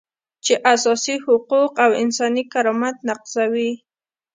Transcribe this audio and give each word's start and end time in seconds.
چې 0.45 0.53
اساسي 0.73 1.15
حقوق 1.25 1.71
او 1.83 1.91
انساني 2.03 2.43
کرامت 2.53 2.95
نقضوي. 3.09 3.71